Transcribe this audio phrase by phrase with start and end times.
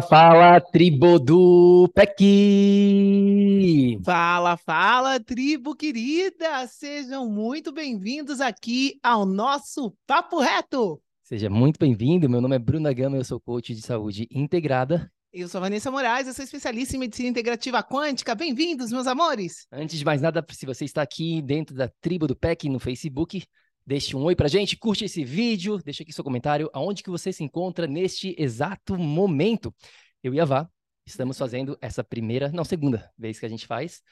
[0.00, 3.98] fala, tribo do PEC!
[4.04, 6.66] Fala, fala, tribo querida!
[6.68, 11.00] Sejam muito bem-vindos aqui ao nosso Papo Reto!
[11.22, 15.10] Seja muito bem-vindo, meu nome é Bruna Gama, eu sou coach de saúde integrada.
[15.32, 18.34] Eu sou Vanessa Moraes, eu sou especialista em medicina integrativa quântica.
[18.34, 19.66] Bem-vindos, meus amores!
[19.70, 23.44] Antes de mais nada, se você está aqui dentro da tribo do PEC no Facebook,
[23.88, 27.32] Deixe um oi pra gente, curte esse vídeo, deixa aqui seu comentário, aonde que você
[27.32, 29.74] se encontra neste exato momento.
[30.22, 30.68] Eu e a Vá
[31.06, 34.02] estamos fazendo essa primeira, não, segunda vez que a gente faz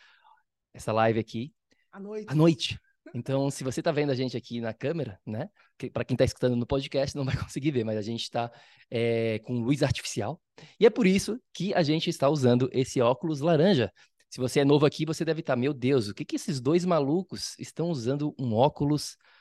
[0.73, 1.53] essa live aqui.
[1.93, 2.27] À noite.
[2.27, 2.81] À noite.
[3.15, 5.51] Então, se você está vendo a gente aqui na câmera, né?
[5.93, 8.51] Para quem está escutando no podcast, não vai conseguir ver, mas a gente está
[8.91, 10.41] é, com luz artificial.
[10.81, 13.93] E é por isso que a gente está usando esse óculos laranja.
[14.31, 16.62] Se você é novo aqui, você deve estar, tá, meu Deus, o que, que esses
[16.62, 19.36] dois malucos estão usando um óculos laranja.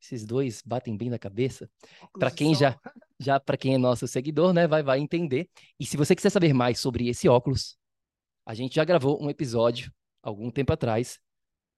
[0.00, 1.70] Esses dois batem bem na cabeça.
[2.18, 2.78] Para quem já,
[3.18, 5.48] já para quem é nosso seguidor, né, vai vai entender.
[5.78, 7.76] E se você quiser saber mais sobre esse óculos,
[8.44, 9.92] a gente já gravou um episódio
[10.22, 11.18] algum tempo atrás,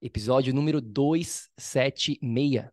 [0.00, 2.70] episódio número 276.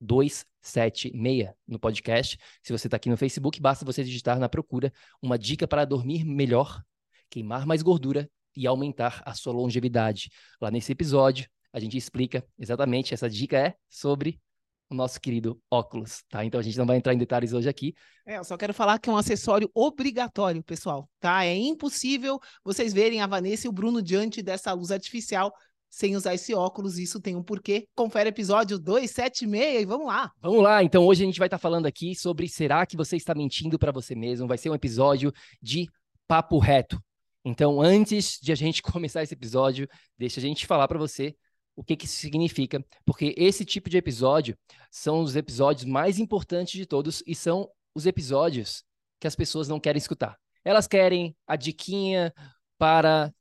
[0.00, 2.38] 276 no podcast.
[2.62, 4.92] Se você está aqui no Facebook, basta você digitar na procura
[5.22, 6.82] uma dica para dormir melhor,
[7.30, 10.30] queimar mais gordura e aumentar a sua longevidade.
[10.60, 14.40] Lá nesse episódio, a gente explica exatamente, essa dica é sobre
[14.88, 16.44] o nosso querido óculos, tá?
[16.44, 17.94] Então a gente não vai entrar em detalhes hoje aqui.
[18.24, 21.44] É, eu só quero falar que é um acessório obrigatório, pessoal, tá?
[21.44, 25.52] É impossível vocês verem a Vanessa e o Bruno diante dessa luz artificial
[25.90, 27.86] sem usar esse óculos, isso tem um porquê.
[27.94, 30.30] Confere episódio 276 e vamos lá.
[30.40, 33.16] Vamos lá, então hoje a gente vai estar tá falando aqui sobre será que você
[33.16, 34.46] está mentindo para você mesmo?
[34.46, 35.88] Vai ser um episódio de
[36.28, 37.00] papo reto.
[37.44, 41.34] Então, antes de a gente começar esse episódio, deixa a gente falar para você
[41.76, 44.56] o que, que isso significa, porque esse tipo de episódio
[44.90, 48.84] são os episódios mais importantes de todos e são os episódios
[49.20, 50.38] que as pessoas não querem escutar.
[50.64, 52.32] Elas querem a diquinha
[52.78, 53.32] para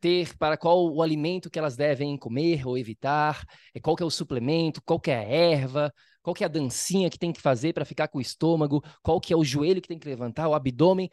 [0.00, 3.44] ter para qual o alimento que elas devem comer ou evitar,
[3.82, 5.92] qual que é o suplemento, qual que é a erva,
[6.22, 9.20] qual que é a dancinha que tem que fazer para ficar com o estômago, qual
[9.20, 11.10] que é o joelho que tem que levantar, o abdômen,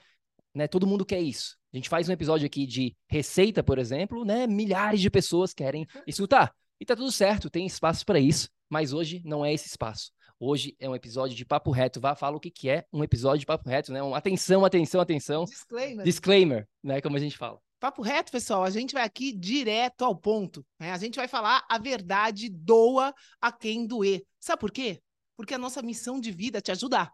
[0.53, 0.67] né?
[0.67, 1.56] Todo mundo quer isso.
[1.73, 4.47] A gente faz um episódio aqui de receita, por exemplo, né?
[4.47, 6.53] Milhares de pessoas querem escutar.
[6.79, 10.11] E tá tudo certo, tem espaço para isso, mas hoje não é esse espaço.
[10.39, 11.99] Hoje é um episódio de papo reto.
[11.99, 14.03] Vá, fala o que, que é um episódio de papo reto, né?
[14.03, 15.45] Um, atenção, atenção, atenção.
[15.45, 16.05] Disclaimer.
[16.05, 17.01] Disclaimer, né?
[17.01, 17.59] Como a gente fala.
[17.79, 20.65] Papo reto, pessoal, a gente vai aqui direto ao ponto.
[20.79, 20.91] Né?
[20.91, 24.23] A gente vai falar a verdade doa a quem doer.
[24.39, 24.99] Sabe por quê?
[25.35, 27.11] Porque a nossa missão de vida é te ajudar.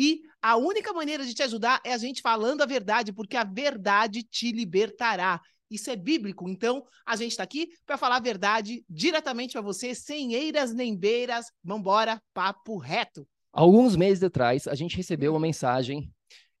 [0.00, 3.44] E a única maneira de te ajudar é a gente falando a verdade, porque a
[3.44, 5.38] verdade te libertará.
[5.70, 6.48] Isso é bíblico.
[6.48, 10.96] Então, a gente está aqui para falar a verdade diretamente para você, sem eiras nem
[10.96, 11.52] beiras.
[11.62, 13.28] Vambora, papo reto.
[13.52, 16.10] Alguns meses atrás, a gente recebeu uma mensagem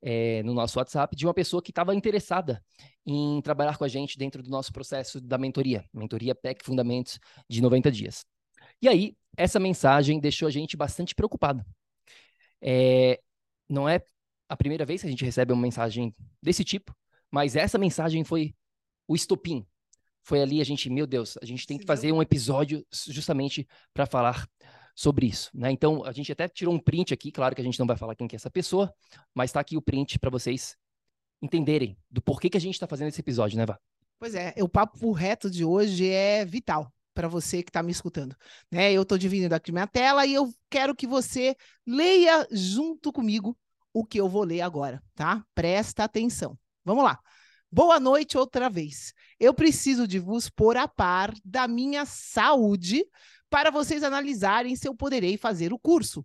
[0.02, 2.62] é, no nosso WhatsApp de uma pessoa que estava interessada
[3.06, 7.62] em trabalhar com a gente dentro do nosso processo da mentoria, mentoria PEC Fundamentos de
[7.62, 8.22] 90 dias.
[8.82, 11.64] E aí, essa mensagem deixou a gente bastante preocupado.
[12.62, 13.18] É,
[13.70, 14.02] não é
[14.48, 16.94] a primeira vez que a gente recebe uma mensagem desse tipo,
[17.30, 18.54] mas essa mensagem foi
[19.06, 19.64] o estopim.
[20.22, 24.04] Foi ali a gente, meu Deus, a gente tem que fazer um episódio justamente para
[24.06, 24.46] falar
[24.94, 25.70] sobre isso, né?
[25.70, 28.14] Então, a gente até tirou um print aqui, claro que a gente não vai falar
[28.14, 28.92] quem que é essa pessoa,
[29.34, 30.76] mas está aqui o print para vocês
[31.40, 33.78] entenderem do porquê que a gente está fazendo esse episódio, né, Vá?
[34.18, 38.34] Pois é, o papo reto de hoje é vital para você que está me escutando.
[38.70, 38.94] Né?
[38.94, 41.54] Eu estou dividindo aqui minha tela e eu quero que você
[41.86, 43.54] leia junto comigo
[43.92, 45.44] o que eu vou ler agora, tá?
[45.54, 46.58] Presta atenção.
[46.82, 47.18] Vamos lá.
[47.70, 49.12] Boa noite outra vez.
[49.38, 53.04] Eu preciso de vos pôr a par da minha saúde
[53.50, 56.24] para vocês analisarem se eu poderei fazer o curso.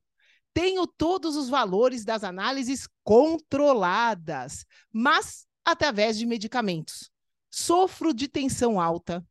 [0.53, 7.11] Tenho todos os valores das análises controladas, mas através de medicamentos.
[7.51, 9.21] Sofro de tensão alta,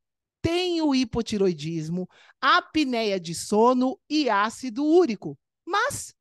[0.45, 2.07] tenho hipotiroidismo,
[2.39, 5.39] apneia de sono e ácido úrico.
[5.65, 6.15] Mas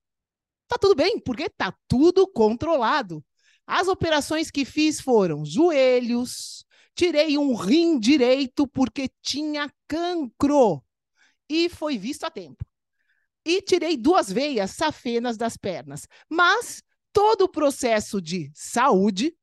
[0.66, 3.22] tá tudo bem, porque tá tudo controlado.
[3.68, 6.64] As operações que fiz foram joelhos,
[6.96, 10.82] tirei um rim direito porque tinha cancro
[11.50, 12.66] e foi visto a tempo.
[13.44, 16.08] E tirei duas veias safenas das pernas.
[16.30, 16.82] Mas
[17.12, 19.36] todo o processo de saúde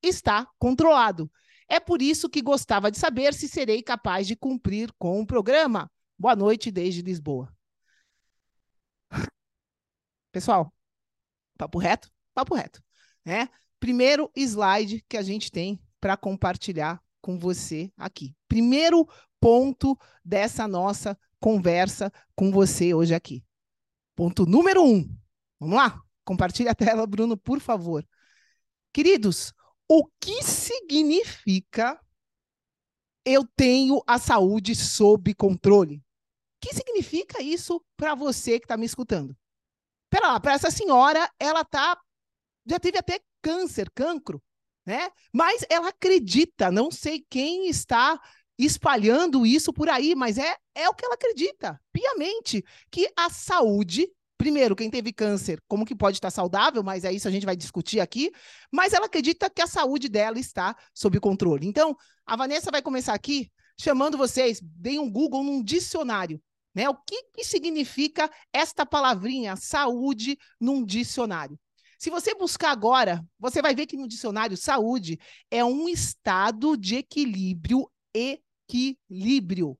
[0.00, 1.28] está controlado.
[1.68, 5.90] É por isso que gostava de saber se serei capaz de cumprir com o programa.
[6.18, 7.52] Boa noite desde Lisboa.
[10.30, 10.72] Pessoal,
[11.56, 12.10] papo reto?
[12.34, 12.82] Papo reto.
[13.24, 13.48] Né?
[13.80, 18.36] Primeiro slide que a gente tem para compartilhar com você aqui.
[18.46, 19.08] Primeiro
[19.40, 23.44] ponto dessa nossa conversa com você hoje aqui.
[24.14, 25.08] Ponto número um.
[25.58, 26.00] Vamos lá?
[26.24, 28.06] Compartilhe a tela, Bruno, por favor.
[28.92, 29.52] Queridos,
[29.88, 32.00] o que significa
[33.24, 35.96] eu tenho a saúde sob controle?
[35.96, 36.02] O
[36.60, 39.36] que significa isso para você que está me escutando?
[40.10, 41.98] Pera lá, para essa senhora, ela tá
[42.66, 44.42] já teve até câncer, cancro,
[44.86, 45.10] né?
[45.32, 48.18] Mas ela acredita, não sei quem está
[48.58, 54.08] espalhando isso por aí, mas é, é o que ela acredita, piamente, que a saúde,
[54.44, 57.56] primeiro, quem teve câncer, como que pode estar saudável, mas é isso a gente vai
[57.56, 58.30] discutir aqui,
[58.70, 61.66] mas ela acredita que a saúde dela está sob controle.
[61.66, 61.96] Então,
[62.26, 63.50] a Vanessa vai começar aqui
[63.80, 66.38] chamando vocês, deem um Google num dicionário,
[66.74, 66.86] né?
[66.90, 71.58] O que, que significa esta palavrinha saúde num dicionário?
[71.98, 75.18] Se você buscar agora, você vai ver que no dicionário saúde
[75.50, 79.78] é um estado de equilíbrio equilíbrio.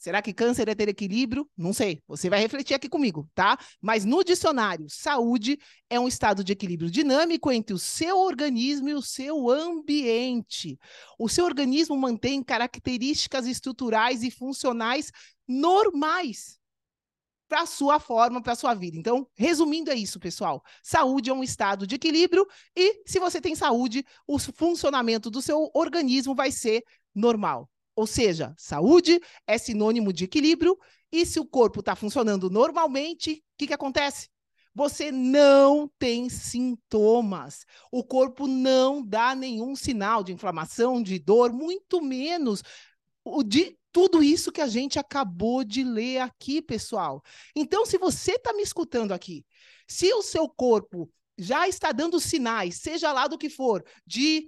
[0.00, 1.46] Será que câncer é ter equilíbrio?
[1.54, 2.00] Não sei.
[2.08, 3.58] Você vai refletir aqui comigo, tá?
[3.82, 5.58] Mas no dicionário, saúde
[5.90, 10.78] é um estado de equilíbrio dinâmico entre o seu organismo e o seu ambiente.
[11.18, 15.12] O seu organismo mantém características estruturais e funcionais
[15.46, 16.58] normais
[17.46, 18.96] para a sua forma, para a sua vida.
[18.96, 20.62] Então, resumindo é isso, pessoal.
[20.82, 25.70] Saúde é um estado de equilíbrio e se você tem saúde, o funcionamento do seu
[25.74, 26.82] organismo vai ser
[27.14, 27.68] normal.
[28.00, 30.74] Ou seja, saúde é sinônimo de equilíbrio
[31.12, 34.30] e se o corpo está funcionando normalmente, o que, que acontece?
[34.74, 37.66] Você não tem sintomas.
[37.92, 42.62] O corpo não dá nenhum sinal de inflamação, de dor, muito menos
[43.22, 47.22] o de tudo isso que a gente acabou de ler aqui, pessoal.
[47.54, 49.44] Então, se você está me escutando aqui,
[49.86, 54.46] se o seu corpo já está dando sinais, seja lá do que for, de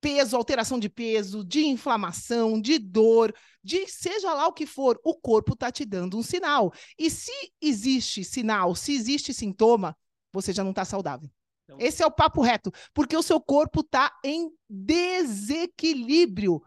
[0.00, 5.14] peso, alteração de peso, de inflamação, de dor, de seja lá o que for, o
[5.14, 6.72] corpo está te dando um sinal.
[6.98, 9.96] E se existe sinal, se existe sintoma,
[10.32, 11.30] você já não está saudável.
[11.64, 11.78] Então...
[11.80, 16.62] Esse é o papo reto, porque o seu corpo está em desequilíbrio.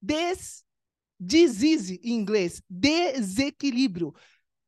[0.00, 0.64] Des
[1.20, 4.12] disease em inglês, desequilíbrio.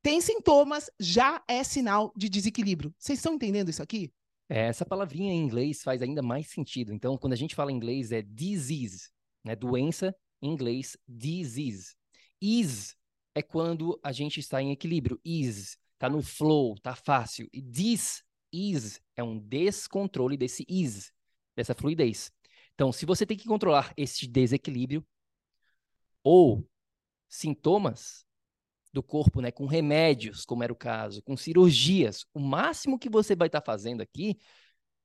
[0.00, 2.94] Tem sintomas, já é sinal de desequilíbrio.
[2.98, 4.12] Vocês estão entendendo isso aqui?
[4.48, 6.92] É, essa palavrinha em inglês faz ainda mais sentido.
[6.92, 9.10] Então, quando a gente fala em inglês, é disease,
[9.42, 9.56] né?
[9.56, 11.94] Doença, em inglês, disease.
[12.40, 12.96] Is
[13.34, 15.20] é quando a gente está em equilíbrio.
[15.24, 17.48] Is, tá no flow, tá fácil.
[17.52, 18.22] E this
[18.52, 21.12] is é um descontrole desse is,
[21.56, 22.30] dessa fluidez.
[22.74, 25.04] Então, se você tem que controlar esse desequilíbrio,
[26.22, 26.66] ou
[27.28, 28.26] sintomas
[28.94, 33.34] do corpo, né, com remédios, como era o caso, com cirurgias, o máximo que você
[33.34, 34.38] vai estar tá fazendo aqui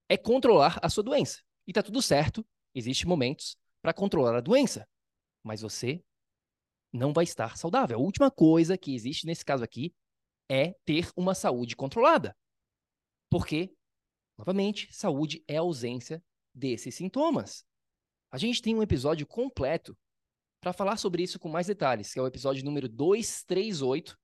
[0.07, 1.41] é controlar a sua doença.
[1.65, 4.87] E tá tudo certo, existem momentos para controlar a doença,
[5.43, 6.03] mas você
[6.93, 7.97] não vai estar saudável.
[7.97, 9.91] A última coisa que existe nesse caso aqui
[10.47, 12.37] é ter uma saúde controlada.
[13.27, 13.73] Porque,
[14.37, 17.65] novamente, saúde é ausência desses sintomas.
[18.31, 19.97] A gente tem um episódio completo
[20.61, 24.17] para falar sobre isso com mais detalhes, que é o episódio número 238.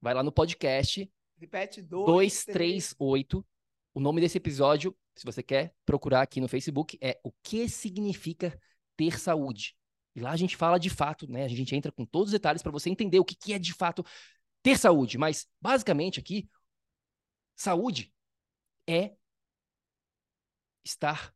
[0.00, 1.10] Vai lá no podcast.
[1.38, 3.46] Repete, 238.
[3.94, 8.58] O nome desse episódio, se você quer procurar aqui no Facebook, é O que significa
[8.96, 9.76] ter saúde.
[10.14, 11.44] E lá a gente fala de fato, né?
[11.44, 13.74] A gente entra com todos os detalhes para você entender o que, que é de
[13.74, 14.04] fato
[14.62, 15.18] ter saúde.
[15.18, 16.48] Mas, basicamente, aqui,
[17.54, 18.12] saúde
[18.86, 19.14] é
[20.82, 21.34] estar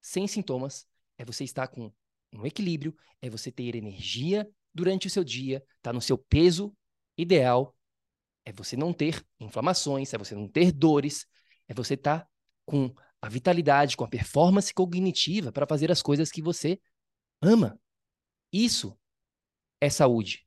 [0.00, 0.86] sem sintomas,
[1.16, 1.92] é você estar com
[2.32, 6.74] um equilíbrio é você ter energia durante o seu dia, está no seu peso
[7.16, 7.76] ideal,
[8.44, 11.26] é você não ter inflamações, é você não ter dores,
[11.66, 12.28] é você estar tá
[12.64, 16.80] com a vitalidade, com a performance cognitiva para fazer as coisas que você
[17.42, 17.78] ama.
[18.52, 18.98] Isso
[19.80, 20.46] é saúde.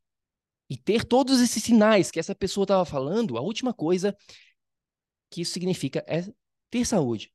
[0.69, 4.15] E ter todos esses sinais que essa pessoa estava falando, a última coisa
[5.29, 6.25] que isso significa é
[6.69, 7.31] ter saúde.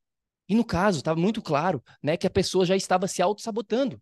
[0.48, 4.00] E no caso, estava muito claro né, que a pessoa já estava se auto-sabotando.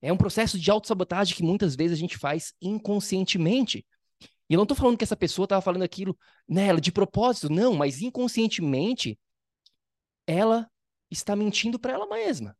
[0.00, 3.84] É um processo de autossabotagem que muitas vezes a gente faz inconscientemente.
[4.48, 6.16] E eu não estou falando que essa pessoa estava falando aquilo
[6.48, 9.18] nela de propósito, não, mas inconscientemente
[10.26, 10.70] ela
[11.10, 12.56] está mentindo para ela mesma.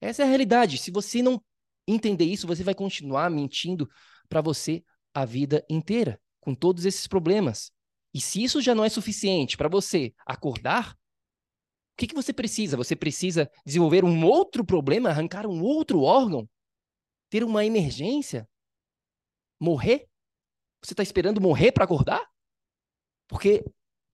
[0.00, 0.78] Essa é a realidade.
[0.78, 1.42] Se você não
[1.86, 3.88] entender isso, você vai continuar mentindo
[4.28, 4.84] para você
[5.14, 7.70] a vida inteira, com todos esses problemas.
[8.14, 10.96] E se isso já não é suficiente para você acordar, o
[11.96, 12.76] que, que você precisa?
[12.76, 16.48] Você precisa desenvolver um outro problema, arrancar um outro órgão,
[17.32, 18.46] ter uma emergência,
[19.58, 20.06] morrer?
[20.84, 22.22] Você está esperando morrer para acordar?
[23.26, 23.64] Porque,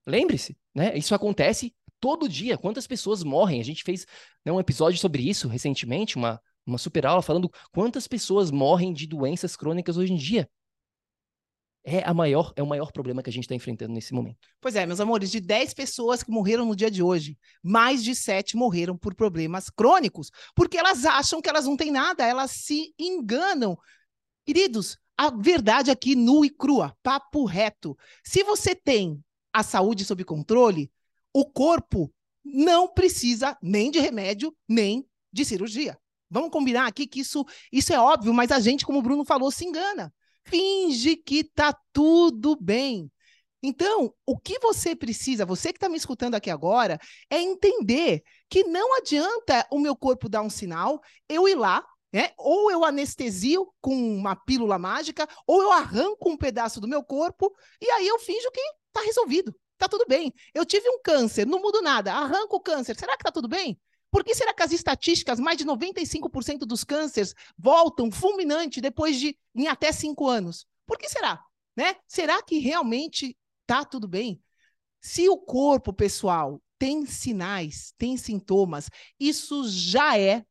[0.07, 2.57] lembre-se, né, isso acontece todo dia.
[2.57, 3.61] Quantas pessoas morrem?
[3.61, 4.07] A gente fez
[4.45, 9.05] né, um episódio sobre isso recentemente, uma, uma super aula falando quantas pessoas morrem de
[9.05, 10.49] doenças crônicas hoje em dia
[11.89, 14.37] é, a maior, é o maior problema que a gente está enfrentando nesse momento.
[14.61, 18.15] Pois é, meus amores, de 10 pessoas que morreram no dia de hoje, mais de
[18.15, 22.95] 7 morreram por problemas crônicos, porque elas acham que elas não têm nada, elas se
[22.99, 23.79] enganam.
[24.45, 27.97] Queridos, a verdade aqui nua e crua, papo reto.
[28.23, 30.91] Se você tem a saúde sob controle,
[31.33, 32.13] o corpo
[32.45, 35.99] não precisa nem de remédio, nem de cirurgia.
[36.31, 39.51] Vamos combinar aqui que isso, isso é óbvio, mas a gente, como o Bruno falou,
[39.51, 40.13] se engana
[40.49, 43.11] finge que tá tudo bem.
[43.63, 48.65] Então, o que você precisa, você que está me escutando aqui agora, é entender que
[48.65, 52.31] não adianta o meu corpo dar um sinal, eu ir lá, né?
[52.39, 57.53] Ou eu anestesio com uma pílula mágica, ou eu arranco um pedaço do meu corpo
[57.81, 59.55] e aí eu finjo que está resolvido.
[59.77, 60.33] Tá tudo bem.
[60.55, 62.97] Eu tive um câncer, não mudo nada, arranco o câncer.
[62.97, 63.79] Será que tá tudo bem?
[64.11, 69.39] Por que será que as estatísticas, mais de 95% dos cânceres voltam fulminante depois de
[69.55, 70.67] em até cinco anos?
[70.87, 71.43] Por que será?
[71.77, 71.95] Né?
[72.07, 74.43] Será que realmente está tudo bem?
[75.01, 78.89] Se o corpo, pessoal, tem sinais, tem sintomas,
[79.19, 80.45] isso já é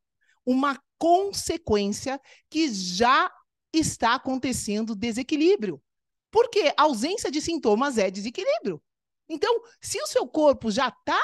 [0.44, 3.30] uma consequência que já
[3.72, 5.82] está acontecendo desequilíbrio.
[6.30, 8.82] Porque ausência de sintomas é desequilíbrio.
[9.28, 11.22] Então, se o seu corpo já está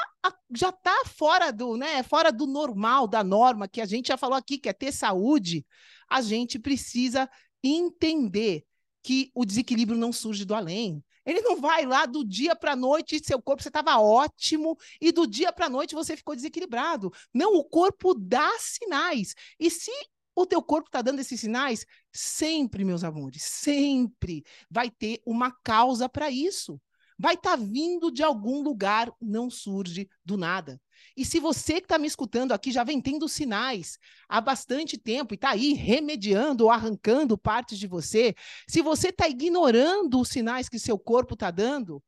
[0.53, 4.37] já tá fora do, né, fora do normal, da norma que a gente já falou
[4.37, 5.65] aqui, que é ter saúde,
[6.09, 7.29] a gente precisa
[7.63, 8.63] entender
[9.01, 11.03] que o desequilíbrio não surge do além.
[11.25, 15.11] Ele não vai lá do dia para a noite, seu corpo você estava ótimo e
[15.11, 17.11] do dia para a noite você ficou desequilibrado.
[17.33, 19.33] Não, o corpo dá sinais.
[19.59, 19.91] E se
[20.35, 26.07] o teu corpo está dando esses sinais, sempre, meus amores, sempre vai ter uma causa
[26.07, 26.79] para isso
[27.17, 30.79] vai estar tá vindo de algum lugar, não surge do nada.
[31.15, 35.33] E se você que está me escutando aqui já vem tendo sinais há bastante tempo
[35.33, 38.35] e está aí remediando ou arrancando partes de você,
[38.67, 42.03] se você está ignorando os sinais que seu corpo está dando,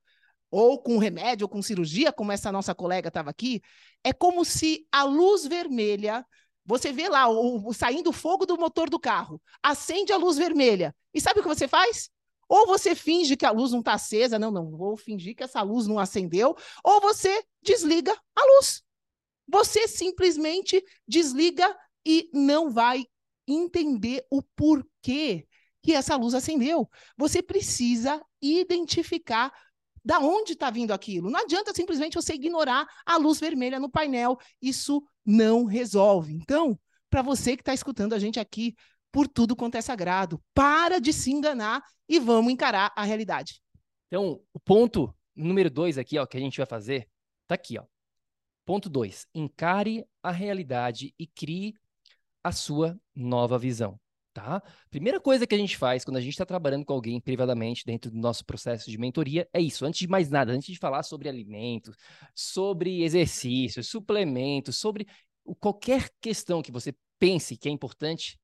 [0.49, 3.61] ou com remédio, ou com cirurgia, como essa nossa colega estava aqui,
[4.03, 6.25] é como se a luz vermelha
[6.65, 10.93] você vê lá o, o, saindo fogo do motor do carro, acende a luz vermelha.
[11.13, 12.09] E sabe o que você faz?
[12.49, 15.61] Ou você finge que a luz não está acesa, não, não, vou fingir que essa
[15.61, 18.83] luz não acendeu, ou você desliga a luz.
[19.47, 21.75] Você simplesmente desliga
[22.05, 23.05] e não vai
[23.47, 25.47] entender o porquê
[25.81, 26.89] que essa luz acendeu.
[27.17, 29.53] Você precisa identificar
[30.03, 31.29] da onde está vindo aquilo.
[31.29, 34.37] Não adianta simplesmente você ignorar a luz vermelha no painel.
[34.61, 36.33] Isso não resolve.
[36.33, 38.73] Então, para você que está escutando a gente aqui,
[39.11, 40.41] por tudo quanto é sagrado.
[40.53, 43.61] Para de se enganar e vamos encarar a realidade.
[44.07, 47.07] Então, o ponto número dois aqui, ó, que a gente vai fazer,
[47.45, 47.85] tá aqui, ó.
[48.65, 51.73] Ponto dois: encare a realidade e crie
[52.43, 53.99] a sua nova visão.
[54.33, 54.61] Tá?
[54.91, 58.11] Primeira coisa que a gente faz quando a gente está trabalhando com alguém privadamente dentro
[58.11, 59.83] do nosso processo de mentoria é isso.
[59.83, 61.95] Antes de mais nada, antes de falar sobre alimentos,
[62.35, 65.07] sobre exercícios, suplementos, sobre
[65.59, 68.37] qualquer questão que você pense que é importante,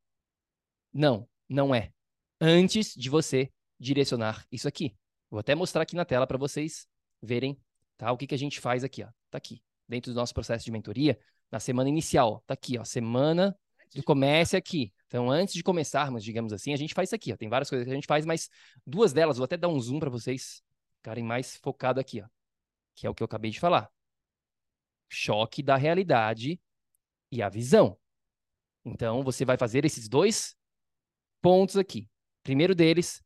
[0.93, 1.91] não, não é.
[2.39, 4.95] Antes de você direcionar isso aqui.
[5.29, 6.88] Vou até mostrar aqui na tela para vocês
[7.21, 7.59] verem
[7.97, 8.12] tá?
[8.12, 9.03] o que, que a gente faz aqui.
[9.03, 9.07] Ó.
[9.29, 11.19] Tá aqui, dentro do nosso processo de mentoria,
[11.51, 12.43] na semana inicial.
[12.45, 13.57] Tá aqui, ó, semana
[13.93, 14.91] do comece aqui.
[15.07, 17.31] Então, antes de começarmos, digamos assim, a gente faz isso aqui.
[17.33, 17.38] Ó.
[17.38, 18.50] Tem várias coisas que a gente faz, mas
[18.85, 20.63] duas delas, vou até dar um zoom para vocês
[20.97, 22.27] ficarem mais focado aqui, ó,
[22.95, 23.89] que é o que eu acabei de falar.
[25.09, 26.59] Choque da realidade
[27.31, 27.97] e a visão.
[28.85, 30.55] Então, você vai fazer esses dois
[31.43, 32.07] pontos aqui.
[32.41, 33.21] Primeiro deles,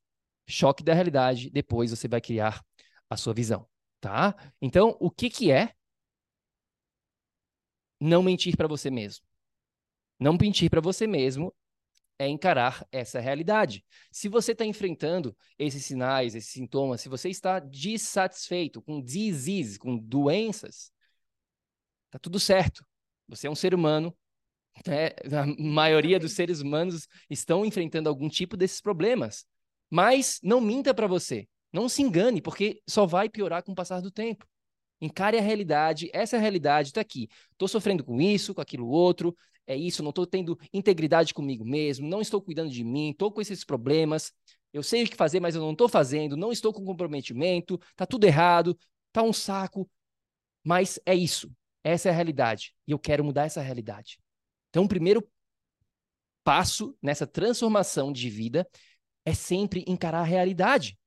[0.48, 2.66] choque da realidade, depois você vai criar
[3.08, 3.68] a sua visão,
[4.02, 4.36] tá?
[4.60, 5.74] Então, o que que é
[8.02, 9.24] não mentir para você mesmo?
[10.20, 11.54] Não mentir para você mesmo
[12.20, 13.86] é encarar essa realidade.
[14.12, 19.96] Se você está enfrentando esses sinais, esses sintomas, se você está dissatisfeito com disease, com
[19.96, 20.92] doenças,
[22.10, 22.84] tá tudo certo.
[23.28, 24.18] Você é um ser humano.
[24.86, 25.10] Né?
[25.38, 29.46] A maioria dos seres humanos estão enfrentando algum tipo desses problemas.
[29.90, 31.48] Mas não minta para você.
[31.72, 34.46] Não se engane, porque só vai piorar com o passar do tempo.
[35.00, 37.30] Encare a realidade, essa é realidade, está aqui.
[37.52, 39.36] Estou sofrendo com isso, com aquilo outro,
[39.68, 43.42] é isso, não estou tendo integridade comigo mesmo, não estou cuidando de mim, estou com
[43.42, 44.32] esses problemas,
[44.74, 48.06] eu sei o que fazer, mas eu não estou fazendo, não estou com comprometimento, está
[48.06, 48.78] tudo errado,
[49.10, 49.90] está um saco.
[50.64, 51.52] Mas é isso,
[51.84, 54.18] essa é a realidade, e eu quero mudar essa realidade.
[54.78, 55.28] Então, o primeiro
[56.44, 58.70] passo nessa transformação de vida
[59.26, 61.00] é sempre encarar a realidade.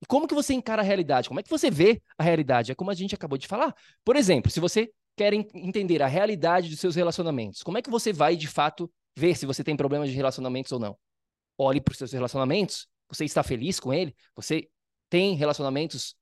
[0.00, 1.26] E como que você encara a realidade?
[1.26, 2.70] Como é que você vê a realidade?
[2.70, 3.74] É como a gente acabou de falar.
[4.04, 8.12] Por exemplo, se você quer entender a realidade dos seus relacionamentos, como é que você
[8.12, 10.96] vai, de fato, ver se você tem problemas de relacionamentos ou não?
[11.58, 12.86] Olhe para os seus relacionamentos.
[13.08, 14.14] Você está feliz com ele?
[14.36, 14.70] Você
[15.10, 16.14] tem relacionamentos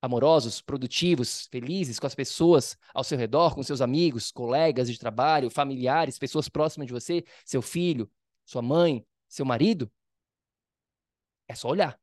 [0.00, 5.50] amorosos, produtivos, felizes com as pessoas ao seu redor, com seus amigos, colegas de trabalho,
[5.50, 8.10] familiares, pessoas próximas de você, seu filho,
[8.44, 9.90] sua mãe, seu marido?
[11.48, 11.98] É só olhar.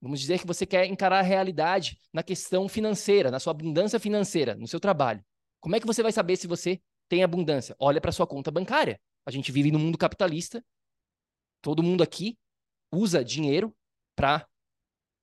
[0.00, 4.54] Vamos dizer que você quer encarar a realidade na questão financeira, na sua abundância financeira,
[4.54, 5.24] no seu trabalho.
[5.60, 7.74] Como é que você vai saber se você tem abundância?
[7.80, 9.00] Olha para sua conta bancária.
[9.26, 10.64] A gente vive no mundo capitalista.
[11.60, 12.38] Todo mundo aqui
[12.92, 13.74] usa dinheiro
[14.14, 14.46] para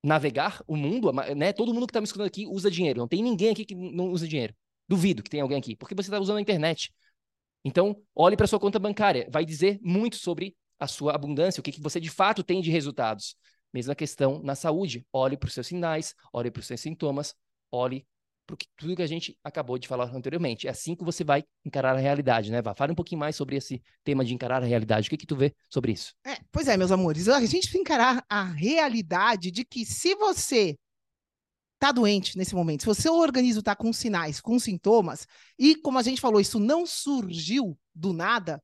[0.05, 1.51] navegar o mundo, né?
[1.51, 2.99] Todo mundo que está me escutando aqui usa dinheiro.
[2.99, 4.55] Não tem ninguém aqui que não usa dinheiro.
[4.87, 6.93] Duvido que tenha alguém aqui, porque você está usando a internet.
[7.63, 9.27] Então, olhe para sua conta bancária.
[9.31, 12.69] Vai dizer muito sobre a sua abundância, o que, que você de fato tem de
[12.69, 13.35] resultados.
[13.73, 15.05] Mesma questão na saúde.
[15.11, 17.33] Olhe para os seus sinais, olhe para os seus sintomas,
[17.71, 18.05] olhe
[18.45, 20.67] para tudo que a gente acabou de falar anteriormente.
[20.67, 22.75] É assim que você vai encarar a realidade, né, Vá?
[22.75, 25.07] Fale um pouquinho mais sobre esse tema de encarar a realidade.
[25.07, 26.13] O que, que tu vê sobre isso?
[26.25, 27.27] É, pois é, meus amores.
[27.27, 30.77] A gente precisa encarar a realidade de que se você
[31.73, 35.27] está doente nesse momento, se o seu organismo está com sinais, com sintomas,
[35.57, 38.61] e como a gente falou, isso não surgiu do nada,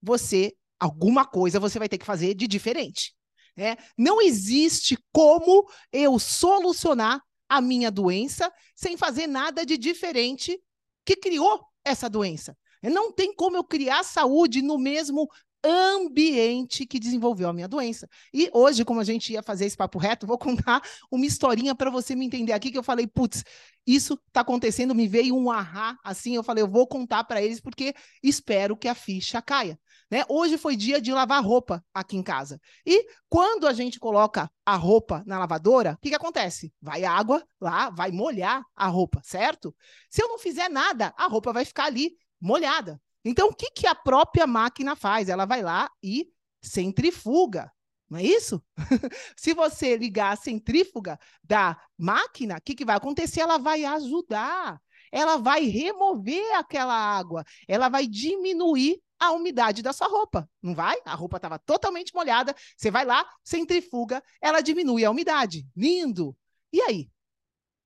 [0.00, 3.14] você, alguma coisa você vai ter que fazer de diferente.
[3.56, 7.20] É, não existe como eu solucionar
[7.56, 10.60] a minha doença sem fazer nada de diferente
[11.04, 12.56] que criou essa doença.
[12.82, 15.28] Não tem como eu criar saúde no mesmo
[15.64, 18.06] ambiente que desenvolveu a minha doença.
[18.32, 21.90] E hoje, como a gente ia fazer esse papo reto, vou contar uma historinha para
[21.90, 23.42] você me entender aqui que eu falei, putz,
[23.86, 27.60] isso está acontecendo, me veio um ahá, assim, eu falei, eu vou contar para eles
[27.60, 29.78] porque espero que a ficha caia.
[30.10, 30.24] Né?
[30.28, 32.60] Hoje foi dia de lavar roupa aqui em casa.
[32.86, 36.72] E quando a gente coloca a roupa na lavadora, o que, que acontece?
[36.80, 39.74] Vai água lá, vai molhar a roupa, certo?
[40.10, 43.00] Se eu não fizer nada, a roupa vai ficar ali molhada.
[43.24, 45.28] Então, o que, que a própria máquina faz?
[45.28, 46.28] Ela vai lá e
[46.62, 47.72] centrifuga.
[48.08, 48.62] Não é isso?
[49.36, 53.40] Se você ligar a centrífuga da máquina, o que, que vai acontecer?
[53.40, 54.80] Ela vai ajudar.
[55.10, 57.44] Ela vai remover aquela água.
[57.66, 60.48] Ela vai diminuir a umidade da sua roupa.
[60.62, 60.96] Não vai?
[61.04, 62.54] A roupa estava totalmente molhada.
[62.76, 65.66] Você vai lá, centrifuga, ela diminui a umidade.
[65.76, 66.36] Lindo.
[66.72, 67.10] E aí?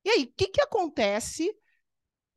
[0.04, 1.54] E aí, o que, que acontece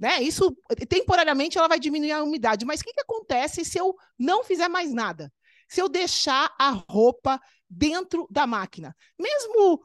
[0.01, 0.19] né?
[0.19, 0.57] Isso,
[0.89, 2.65] temporariamente, ela vai diminuir a umidade.
[2.65, 5.31] Mas o que, que acontece se eu não fizer mais nada?
[5.69, 8.95] Se eu deixar a roupa dentro da máquina?
[9.17, 9.79] Mesmo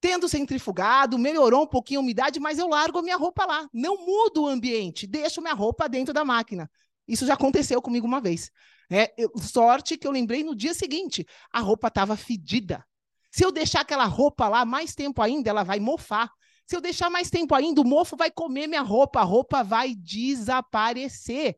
[0.00, 3.68] tendo centrifugado, melhorou um pouquinho a umidade, mas eu largo a minha roupa lá.
[3.72, 6.70] Não mudo o ambiente, deixo minha roupa dentro da máquina.
[7.06, 8.50] Isso já aconteceu comigo uma vez.
[8.90, 12.84] É, eu, sorte que eu lembrei no dia seguinte, a roupa estava fedida.
[13.30, 16.30] Se eu deixar aquela roupa lá mais tempo ainda, ela vai mofar.
[16.66, 19.94] Se eu deixar mais tempo ainda, o mofo vai comer minha roupa, a roupa vai
[19.94, 21.56] desaparecer.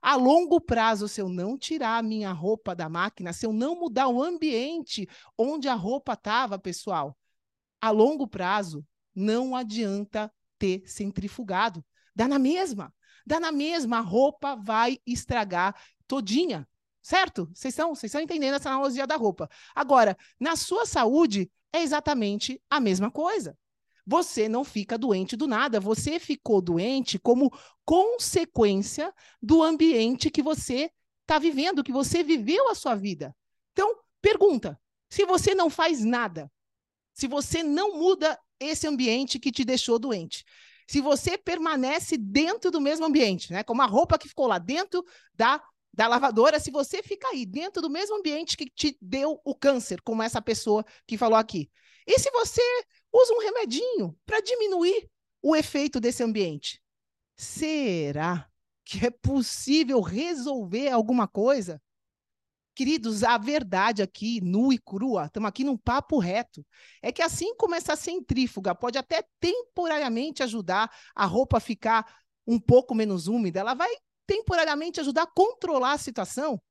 [0.00, 3.78] A longo prazo, se eu não tirar a minha roupa da máquina, se eu não
[3.78, 7.16] mudar o ambiente onde a roupa estava, pessoal,
[7.80, 8.84] a longo prazo,
[9.14, 11.84] não adianta ter centrifugado.
[12.14, 12.92] Dá na mesma.
[13.28, 16.66] Dá na mesma, a roupa vai estragar todinha.
[17.02, 17.44] Certo?
[17.52, 19.50] Vocês estão, vocês estão entendendo essa analogia da roupa.
[19.74, 23.54] Agora, na sua saúde, é exatamente a mesma coisa.
[24.06, 27.52] Você não fica doente do nada, você ficou doente como
[27.84, 29.12] consequência
[29.42, 33.36] do ambiente que você está vivendo, que você viveu a sua vida.
[33.72, 36.50] Então, pergunta: se você não faz nada,
[37.12, 40.46] se você não muda esse ambiente que te deixou doente,
[40.88, 43.62] se você permanece dentro do mesmo ambiente, né?
[43.62, 47.82] Como a roupa que ficou lá dentro da da lavadora se você fica aí dentro
[47.82, 51.68] do mesmo ambiente que te deu o câncer, como essa pessoa que falou aqui.
[52.06, 52.62] E se você
[53.12, 55.10] usa um remedinho para diminuir
[55.42, 56.80] o efeito desse ambiente?
[57.36, 58.48] Será
[58.84, 61.82] que é possível resolver alguma coisa?
[62.78, 66.64] Queridos, a verdade aqui, nua e crua, estamos aqui num papo reto,
[67.02, 72.06] é que assim como essa centrífuga pode até temporariamente ajudar a roupa a ficar
[72.46, 73.90] um pouco menos úmida, ela vai
[74.28, 76.62] temporariamente ajudar a controlar a situação.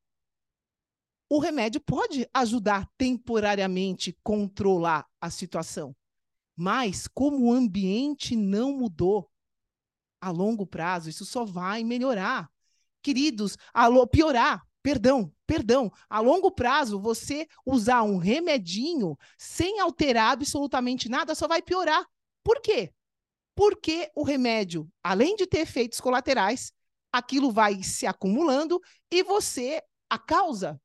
[1.29, 5.93] O remédio pode ajudar temporariamente a controlar a situação.
[6.55, 9.29] Mas, como o ambiente não mudou,
[10.21, 12.49] a longo prazo, isso só vai melhorar.
[13.01, 15.91] Queridos, alô, piorar, perdão, perdão.
[16.09, 22.05] A longo prazo, você usar um remedinho sem alterar absolutamente nada só vai piorar.
[22.43, 22.93] Por quê?
[23.55, 26.71] Porque o remédio, além de ter efeitos colaterais,
[27.11, 28.79] aquilo vai se acumulando
[29.11, 30.79] e você, a causa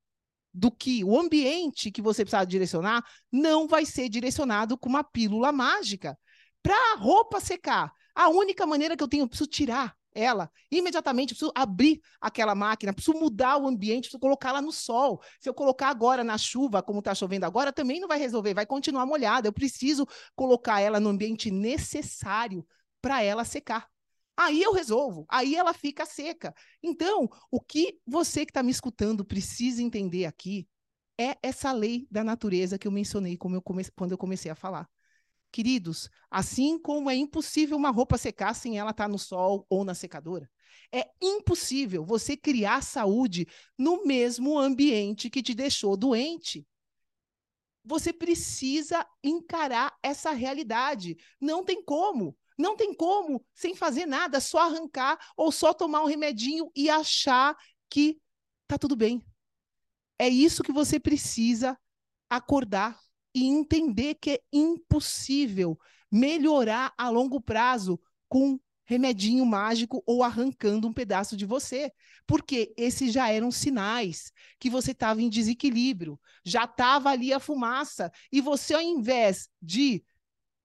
[0.55, 5.51] do que o ambiente que você precisa direcionar não vai ser direcionado com uma pílula
[5.53, 6.19] mágica.
[6.63, 11.35] Para a roupa secar, a única maneira que eu tenho, eu preciso tirar ela imediatamente,
[11.35, 15.23] preciso abrir aquela máquina, preciso mudar o ambiente, preciso colocá-la no sol.
[15.41, 18.67] Se eu colocar agora na chuva, como está chovendo agora, também não vai resolver, vai
[18.67, 19.49] continuar molhada.
[19.49, 22.67] Eu preciso colocar ela no ambiente necessário
[23.01, 23.89] para ela secar.
[24.37, 26.55] Aí eu resolvo, aí ela fica seca.
[26.83, 30.67] Então, o que você que está me escutando precisa entender aqui
[31.21, 33.63] é essa lei da natureza que eu mencionei eu
[33.95, 34.89] quando eu comecei a falar.
[35.53, 39.85] Queridos, assim como é impossível uma roupa secar sem ela estar tá no sol ou
[39.85, 40.51] na secadora,
[40.91, 46.67] é impossível você criar saúde no mesmo ambiente que te deixou doente.
[47.85, 51.17] Você precisa encarar essa realidade.
[51.39, 52.35] Não tem como.
[52.57, 57.57] Não tem como, sem fazer nada, só arrancar ou só tomar um remedinho e achar
[57.89, 58.21] que
[58.69, 59.25] tá tudo bem.
[60.19, 61.77] É isso que você precisa
[62.31, 63.01] acordar
[63.35, 65.79] e entender que é impossível
[66.11, 71.91] melhorar a longo prazo com remedinho mágico ou arrancando um pedaço de você.
[72.27, 78.11] Porque esses já eram sinais que você estava em desequilíbrio, já estava ali a fumaça,
[78.31, 80.05] e você, ao invés de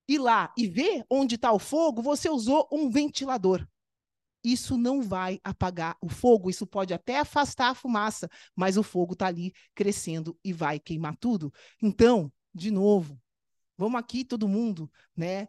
[0.07, 3.67] ir lá e ver onde está o fogo, você usou um ventilador.
[4.43, 9.13] Isso não vai apagar o fogo, isso pode até afastar a fumaça, mas o fogo
[9.13, 11.51] está ali crescendo e vai queimar tudo.
[11.81, 13.21] Então, de novo,
[13.77, 15.47] vamos aqui todo mundo, né?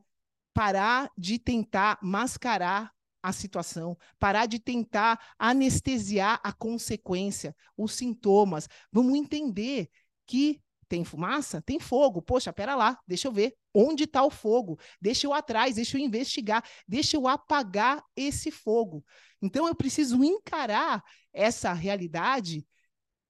[0.52, 2.92] Parar de tentar mascarar
[3.22, 8.68] a situação, parar de tentar anestesiar a consequência, os sintomas.
[8.92, 9.90] Vamos entender
[10.26, 11.60] que tem fumaça?
[11.60, 12.22] Tem fogo.
[12.22, 13.54] Poxa, pera lá, deixa eu ver.
[13.74, 14.78] Onde está o fogo?
[15.00, 19.04] Deixa eu atrás, deixa eu investigar, deixa eu apagar esse fogo.
[19.40, 22.66] Então eu preciso encarar essa realidade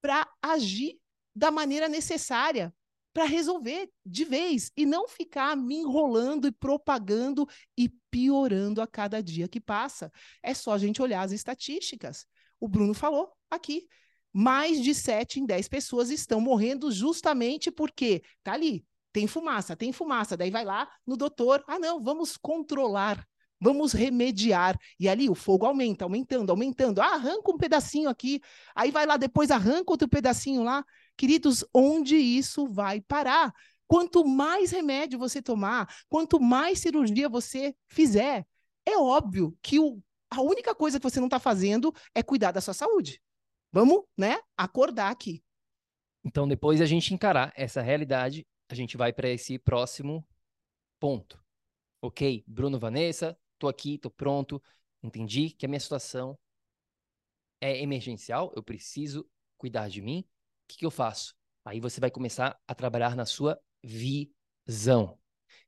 [0.00, 0.98] para agir
[1.34, 2.72] da maneira necessária
[3.18, 9.20] para resolver de vez e não ficar me enrolando e propagando e piorando a cada
[9.20, 10.08] dia que passa.
[10.40, 12.24] É só a gente olhar as estatísticas.
[12.60, 13.88] O Bruno falou aqui
[14.32, 19.92] mais de 7 em 10 pessoas estão morrendo justamente porque tá ali, tem fumaça, tem
[19.92, 20.36] fumaça.
[20.36, 23.26] Daí vai lá no doutor, ah, não, vamos controlar,
[23.60, 24.78] vamos remediar.
[24.96, 27.00] E ali o fogo aumenta, aumentando, aumentando.
[27.00, 28.40] Ah, arranca um pedacinho aqui,
[28.76, 30.84] aí vai lá depois, arranca outro pedacinho lá.
[31.18, 33.52] Queridos, onde isso vai parar?
[33.88, 38.46] Quanto mais remédio você tomar, quanto mais cirurgia você fizer,
[38.86, 40.00] é óbvio que o,
[40.30, 43.20] a única coisa que você não está fazendo é cuidar da sua saúde.
[43.72, 45.42] Vamos, né, acordar aqui.
[46.24, 50.24] Então, depois a gente encarar essa realidade, a gente vai para esse próximo
[51.00, 51.42] ponto.
[52.00, 54.62] Ok, Bruno, Vanessa, tô aqui, tô pronto,
[55.02, 56.38] entendi que a minha situação
[57.60, 60.24] é emergencial, eu preciso cuidar de mim.
[60.68, 61.34] Que, que eu faço?
[61.64, 65.18] Aí você vai começar a trabalhar na sua visão.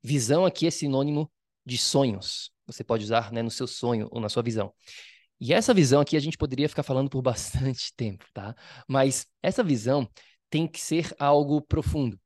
[0.03, 1.31] Visão aqui é sinônimo
[1.65, 2.51] de sonhos.
[2.67, 4.73] Você pode usar né, no seu sonho ou na sua visão.
[5.41, 8.55] E essa visão aqui a gente poderia ficar falando por bastante tempo, tá?
[8.87, 10.09] Mas essa visão
[10.51, 12.21] tem que ser algo profundo,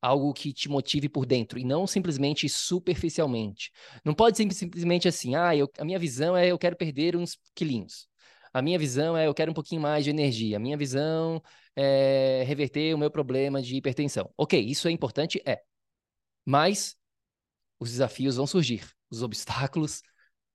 [0.00, 3.70] algo que te motive por dentro e não simplesmente superficialmente.
[4.04, 7.36] Não pode ser simplesmente assim, ah, eu, a minha visão é eu quero perder uns
[7.54, 8.08] quilinhos.
[8.52, 10.56] A minha visão é eu quero um pouquinho mais de energia.
[10.56, 11.42] A minha visão
[11.76, 14.32] é reverter o meu problema de hipertensão.
[14.36, 15.42] Ok, isso é importante?
[15.46, 15.62] É.
[16.44, 16.96] Mas
[17.80, 18.88] os desafios vão surgir.
[19.10, 20.02] Os obstáculos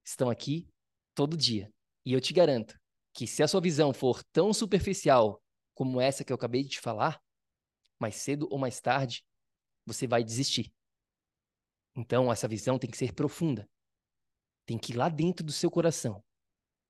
[0.04, 0.68] estão aqui
[1.14, 1.72] todo dia.
[2.06, 2.80] E eu te garanto
[3.14, 5.42] que se a sua visão for tão superficial
[5.74, 7.22] como essa que eu acabei de te falar,
[8.00, 9.24] mais cedo ou mais tarde,
[9.86, 10.72] você vai desistir.
[11.96, 13.68] Então, essa visão tem que ser profunda.
[14.66, 16.24] Tem que ir lá dentro do seu coração.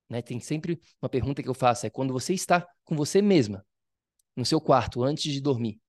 [0.09, 0.21] Né?
[0.21, 3.65] Tem sempre uma pergunta que eu faço, é quando você está com você mesma,
[4.39, 5.79] no seu quarto, antes de dormir,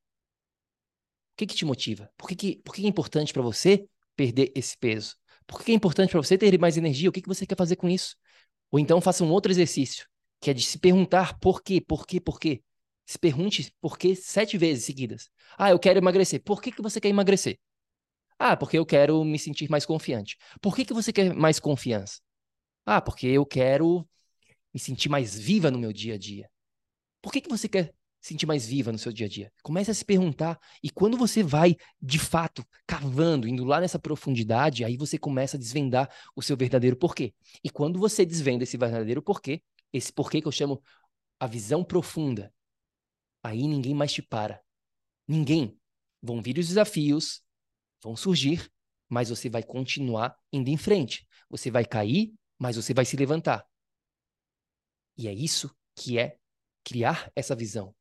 [1.33, 2.11] o que, que te motiva?
[2.19, 5.17] Por que, que, por que é importante para você perder esse peso?
[5.47, 7.09] Por que é importante para você ter mais energia?
[7.09, 8.17] O que, que você quer fazer com isso?
[8.71, 10.07] Ou então faça um outro exercício,
[10.41, 12.63] que é de se perguntar por quê, por quê, por quê.
[13.07, 15.31] Se pergunte por quê sete vezes seguidas.
[15.59, 16.43] Ah, eu quero emagrecer.
[16.43, 17.59] Por que, que você quer emagrecer?
[18.39, 20.37] Ah, porque eu quero me sentir mais confiante.
[20.61, 22.21] Por que, que você quer mais confiança?
[22.87, 24.09] Ah, porque eu quero
[24.73, 26.49] me sentir mais viva no meu dia a dia.
[27.21, 29.53] Por que, que você quer sentir mais viva no seu dia a dia?
[29.63, 30.59] Comece a se perguntar.
[30.83, 35.61] E quando você vai, de fato, cavando, indo lá nessa profundidade, aí você começa a
[35.61, 37.35] desvendar o seu verdadeiro porquê.
[37.65, 40.83] E quando você desvenda esse verdadeiro porquê, esse porquê que eu chamo
[41.39, 42.53] a visão profunda,
[43.43, 44.61] aí ninguém mais te para.
[45.27, 45.77] Ninguém.
[46.23, 47.43] Vão vir os desafios,
[48.03, 48.71] vão surgir,
[49.09, 51.27] mas você vai continuar indo em frente.
[51.49, 53.67] Você vai cair, mas você vai se levantar.
[55.17, 56.39] E é isso que é
[56.85, 57.95] criar essa visão.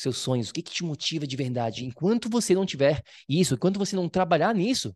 [0.00, 1.84] Seus sonhos, o que, que te motiva de verdade?
[1.84, 4.94] Enquanto você não tiver isso, enquanto você não trabalhar nisso,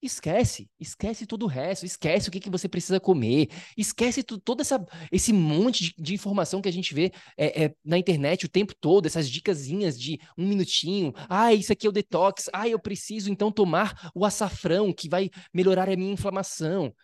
[0.00, 4.60] Esquece, esquece todo o resto, esquece o que, que você precisa comer, esquece tu, todo
[4.60, 8.48] essa, esse monte de, de, informação que a gente vê é, é, na internet o
[8.48, 12.78] tempo todo, essas dicasinhas de um minutinho, ah, isso aqui é o detox, ah, eu
[12.78, 16.94] preciso então tomar o açafrão que vai melhorar a minha inflamação.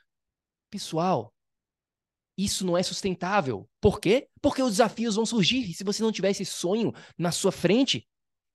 [0.71, 1.34] Pessoal,
[2.37, 3.69] isso não é sustentável.
[3.81, 4.29] Por quê?
[4.41, 8.09] Porque os desafios vão surgir, e se você não tiver esse sonho na sua frente,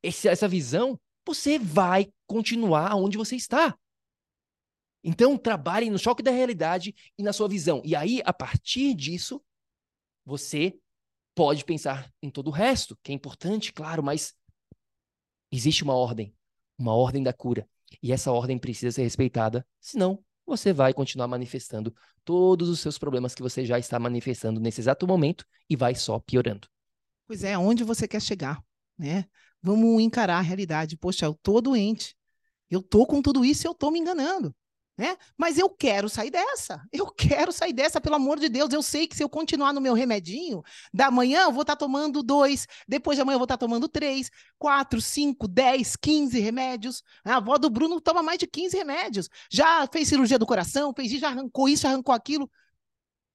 [0.03, 3.77] esse, essa visão, você vai continuar onde você está.
[5.03, 7.81] Então, trabalhe no choque da realidade e na sua visão.
[7.85, 9.41] E aí, a partir disso,
[10.25, 10.77] você
[11.33, 14.35] pode pensar em todo o resto, que é importante, claro, mas
[15.49, 16.35] existe uma ordem,
[16.77, 17.67] uma ordem da cura.
[18.03, 21.93] E essa ordem precisa ser respeitada, senão você vai continuar manifestando
[22.25, 26.19] todos os seus problemas que você já está manifestando nesse exato momento e vai só
[26.19, 26.67] piorando.
[27.27, 28.61] Pois é, onde você quer chegar,
[28.97, 29.25] né?
[29.61, 30.97] Vamos encarar a realidade.
[30.97, 32.15] Poxa, eu tô doente.
[32.69, 34.53] Eu tô com tudo isso e eu tô me enganando
[34.99, 35.15] né?
[35.37, 36.85] Mas eu quero sair dessa.
[36.91, 38.73] Eu quero sair dessa, pelo amor de Deus.
[38.73, 40.61] Eu sei que se eu continuar no meu remedinho,
[40.93, 43.65] da manhã eu vou estar tá tomando dois, depois de amanhã eu vou estar tá
[43.65, 47.01] tomando três, quatro, cinco, dez, quinze remédios.
[47.23, 49.29] A avó do Bruno toma mais de 15 remédios.
[49.49, 52.51] Já fez cirurgia do coração, fez já arrancou isso, arrancou aquilo.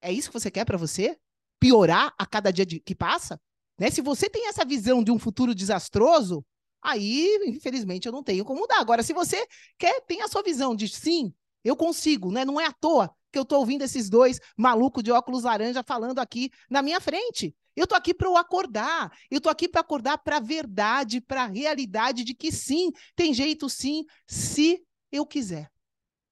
[0.03, 1.19] É isso que você quer para você?
[1.59, 3.41] Piorar a cada dia de, que passa?
[3.79, 3.91] Né?
[3.91, 6.45] Se você tem essa visão de um futuro desastroso,
[6.83, 8.81] aí, infelizmente, eu não tenho como mudar.
[8.81, 9.47] Agora, se você
[9.79, 11.33] quer, tem a sua visão de sim,
[11.65, 12.45] eu consigo, né?
[12.45, 16.21] Não é à toa que eu estou ouvindo esses dois malucos de óculos laranja falando
[16.21, 17.55] aqui na minha frente.
[17.75, 19.13] Eu estou aqui para eu acordar.
[19.31, 23.35] Eu estou aqui para acordar para a verdade, para a realidade de que sim, tem
[23.35, 25.69] jeito sim, se eu quiser.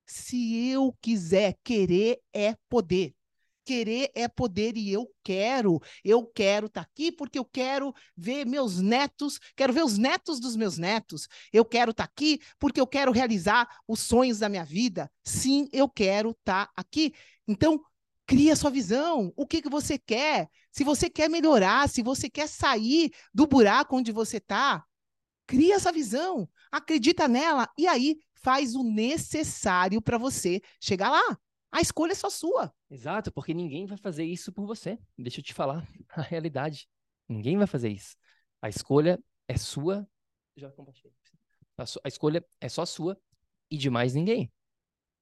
[0.06, 3.14] Se eu quiser, querer é poder.
[3.64, 5.80] Querer é poder e eu quero.
[6.04, 10.40] Eu quero estar tá aqui porque eu quero ver meus netos, quero ver os netos
[10.40, 11.28] dos meus netos.
[11.52, 15.10] Eu quero estar tá aqui porque eu quero realizar os sonhos da minha vida.
[15.24, 17.12] Sim, eu quero estar tá aqui.
[17.46, 17.80] Então,
[18.26, 19.32] cria sua visão.
[19.36, 20.48] O que, que você quer?
[20.70, 24.84] Se você quer melhorar, se você quer sair do buraco onde você está,
[25.46, 26.48] cria essa visão.
[26.70, 31.38] Acredita nela e aí faz o necessário para você chegar lá.
[31.70, 32.72] A escolha é só sua.
[32.92, 34.98] Exato, porque ninguém vai fazer isso por você.
[35.16, 36.86] Deixa eu te falar a realidade.
[37.26, 38.14] Ninguém vai fazer isso.
[38.60, 40.06] A escolha é sua.
[40.54, 41.14] Já compartilhei.
[41.78, 43.18] A, a escolha é só sua
[43.70, 44.52] e de mais ninguém.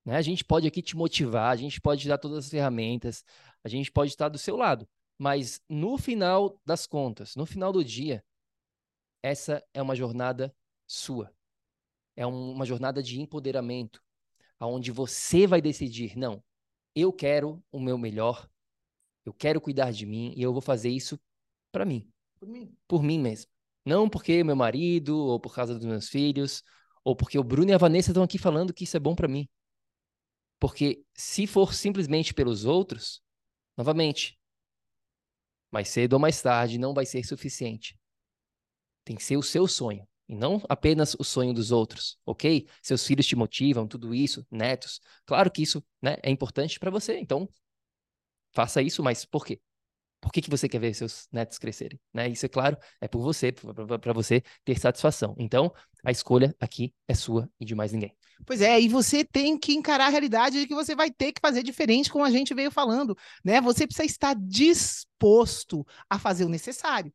[0.04, 0.16] Né?
[0.16, 3.22] A gente pode aqui te motivar, a gente pode te dar todas as ferramentas,
[3.62, 4.88] a gente pode estar do seu lado.
[5.16, 8.24] Mas no final das contas, no final do dia,
[9.22, 10.52] essa é uma jornada
[10.88, 11.32] sua.
[12.16, 14.02] É um, uma jornada de empoderamento,
[14.58, 16.42] aonde você vai decidir, não,
[16.94, 18.48] eu quero o meu melhor,
[19.24, 21.18] eu quero cuidar de mim e eu vou fazer isso
[21.70, 22.10] para mim.
[22.38, 22.76] Por mim.
[22.88, 23.50] Por mim mesmo.
[23.84, 26.62] Não porque meu marido, ou por causa dos meus filhos,
[27.04, 29.28] ou porque o Bruno e a Vanessa estão aqui falando que isso é bom para
[29.28, 29.48] mim.
[30.58, 33.22] Porque se for simplesmente pelos outros,
[33.76, 34.38] novamente,
[35.70, 37.98] mais cedo ou mais tarde não vai ser suficiente.
[39.04, 42.68] Tem que ser o seu sonho e não apenas o sonho dos outros, ok?
[42.80, 45.00] Seus filhos te motivam, tudo isso, netos.
[45.26, 47.48] Claro que isso né, é importante para você, então
[48.52, 49.60] faça isso, mas por quê?
[50.20, 51.98] Por que, que você quer ver seus netos crescerem?
[52.14, 52.28] Né?
[52.28, 55.34] Isso é claro, é por você, para você ter satisfação.
[55.36, 55.72] Então,
[56.04, 58.14] a escolha aqui é sua e de mais ninguém.
[58.46, 61.40] Pois é, e você tem que encarar a realidade de que você vai ter que
[61.40, 63.60] fazer diferente, como a gente veio falando, né?
[63.62, 67.12] Você precisa estar disposto a fazer o necessário.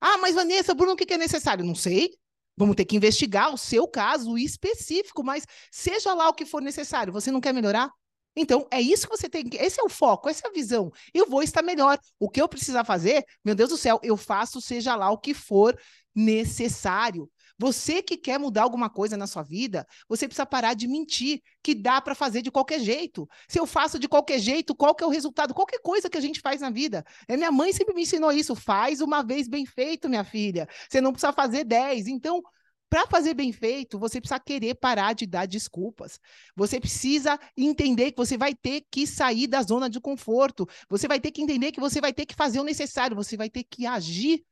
[0.00, 1.64] Ah, mas Vanessa, Bruno, o que é necessário?
[1.64, 2.10] Não sei.
[2.56, 7.12] Vamos ter que investigar o seu caso específico, mas seja lá o que for necessário.
[7.12, 7.90] Você não quer melhorar?
[8.34, 9.56] Então, é isso que você tem que.
[9.56, 10.90] Esse é o foco, essa é a visão.
[11.12, 11.98] Eu vou estar melhor.
[12.18, 15.34] O que eu precisar fazer, meu Deus do céu, eu faço, seja lá o que
[15.34, 15.78] for
[16.14, 17.30] necessário.
[17.62, 21.76] Você que quer mudar alguma coisa na sua vida, você precisa parar de mentir que
[21.76, 23.28] dá para fazer de qualquer jeito.
[23.46, 25.54] Se eu faço de qualquer jeito, qual que é o resultado?
[25.54, 27.04] Qualquer coisa que a gente faz na vida.
[27.28, 28.56] É, minha mãe sempre me ensinou isso.
[28.56, 30.68] Faz uma vez bem feito, minha filha.
[30.90, 32.08] Você não precisa fazer dez.
[32.08, 32.42] Então,
[32.90, 36.18] para fazer bem feito, você precisa querer parar de dar desculpas.
[36.56, 40.68] Você precisa entender que você vai ter que sair da zona de conforto.
[40.90, 43.14] Você vai ter que entender que você vai ter que fazer o necessário.
[43.14, 44.44] Você vai ter que agir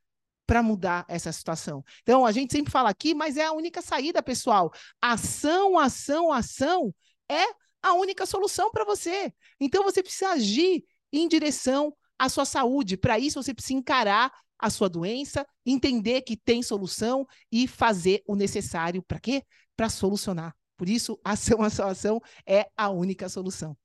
[0.51, 1.81] para mudar essa situação.
[2.01, 4.69] Então, a gente sempre fala aqui, mas é a única saída, pessoal.
[5.01, 6.93] Ação, ação, ação
[7.29, 7.41] é
[7.81, 9.33] a única solução para você.
[9.61, 12.97] Então, você precisa agir em direção à sua saúde.
[12.97, 18.35] Para isso, você precisa encarar a sua doença, entender que tem solução e fazer o
[18.35, 19.45] necessário para quê?
[19.73, 20.53] Para solucionar.
[20.75, 23.77] Por isso, ação, ação, ação é a única solução.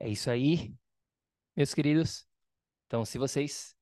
[0.00, 0.74] É isso aí,
[1.56, 2.26] meus queridos.
[2.88, 3.77] Então, se vocês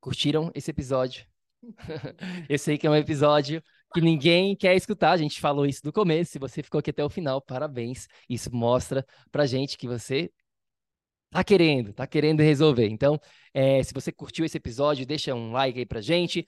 [0.00, 1.26] curtiram esse episódio.
[2.48, 5.92] Eu sei que é um episódio que ninguém quer escutar, a gente falou isso no
[5.92, 6.32] começo.
[6.32, 8.06] Se você ficou aqui até o final, parabéns.
[8.28, 10.30] Isso mostra pra gente que você
[11.30, 12.88] tá querendo, tá querendo resolver.
[12.88, 13.18] Então,
[13.54, 16.46] é, se você curtiu esse episódio, deixa um like aí pra gente.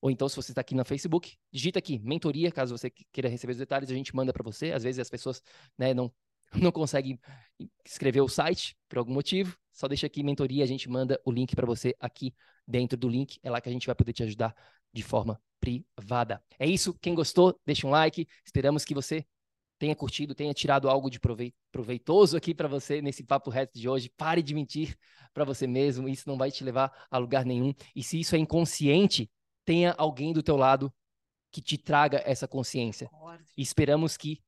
[0.02, 3.52] ou então se você está aqui no Facebook, digita aqui mentoria, caso você queira receber
[3.52, 4.72] os detalhes, a gente manda para você.
[4.72, 5.42] Às vezes as pessoas
[5.78, 6.12] né, não
[6.54, 7.20] não conseguem
[7.86, 11.56] escrever o site por algum motivo, só deixa aqui mentoria, a gente manda o link
[11.56, 12.34] para você aqui
[12.68, 14.56] dentro do link, é lá que a gente vai poder te ajudar
[14.92, 16.42] de forma privada.
[16.58, 18.28] É isso, quem gostou, deixa um like.
[18.44, 19.24] Esperamos que você
[19.80, 21.20] tenha curtido, tenha tirado algo de
[21.72, 24.12] proveitoso aqui para você nesse papo reto de hoje.
[24.15, 24.96] Pare de mentir
[25.34, 27.74] para você mesmo, isso não vai te levar a lugar nenhum.
[27.96, 29.32] E se isso é inconsciente,
[29.65, 30.94] tenha alguém do teu lado
[31.50, 33.10] que te traga essa consciência.
[33.58, 34.44] E esperamos que,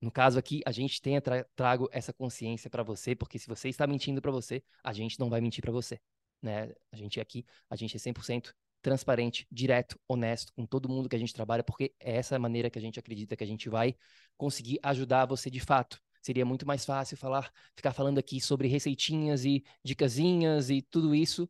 [0.00, 3.68] no caso aqui, a gente tenha tra trago essa consciência para você, porque se você
[3.68, 5.98] está mentindo para você, a gente não vai mentir para você.
[6.42, 6.72] Né?
[6.90, 11.18] A gente aqui, a gente é 100% transparente, direto, honesto com todo mundo que a
[11.18, 13.94] gente trabalha, porque é essa maneira que a gente acredita que a gente vai
[14.36, 16.00] conseguir ajudar você de fato.
[16.22, 21.48] Seria muito mais fácil falar, ficar falando aqui sobre receitinhas e dicasinhas e tudo isso,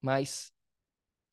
[0.00, 0.52] mas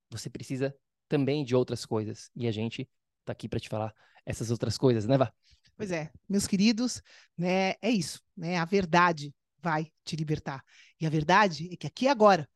[0.09, 0.75] você precisa
[1.07, 2.89] também de outras coisas e a gente
[3.25, 3.93] tá aqui para te falar
[4.25, 5.33] essas outras coisas, né, Vá?
[5.75, 7.01] Pois é, meus queridos,
[7.37, 8.57] né, é isso, né?
[8.57, 10.63] A verdade vai te libertar.
[10.99, 12.49] E a verdade é que aqui agora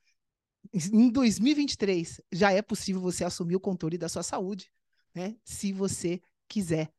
[0.74, 4.72] em 2023 já é possível você assumir o controle da sua saúde,
[5.14, 5.36] né?
[5.44, 6.92] Se você quiser.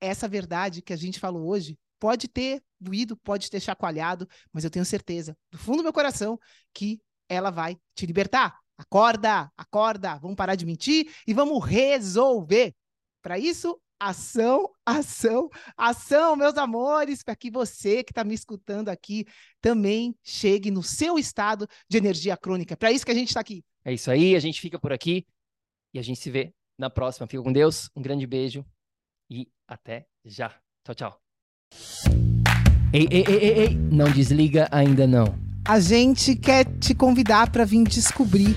[0.00, 4.70] Essa verdade que a gente falou hoje pode ter doído, pode ter chacoalhado, mas eu
[4.70, 6.38] tenho certeza, do fundo do meu coração,
[6.72, 8.58] que ela vai te libertar.
[8.78, 12.74] Acorda, acorda, vamos parar de mentir e vamos resolver.
[13.20, 19.26] Para isso, ação, ação, ação, meus amores, para que você que está me escutando aqui
[19.60, 22.76] também chegue no seu estado de energia crônica.
[22.76, 23.62] Para isso que a gente está aqui.
[23.84, 25.26] É isso aí, a gente fica por aqui
[25.92, 27.26] e a gente se vê na próxima.
[27.26, 28.64] Fica com Deus, um grande beijo
[29.30, 30.48] e até já.
[30.84, 31.20] Tchau, tchau.
[32.92, 35.26] Ei, ei, ei, ei, ei, não desliga ainda não.
[35.68, 38.56] A gente quer te convidar para vir descobrir